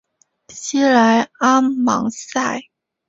[0.49, 2.61] 西莱阿芒塞。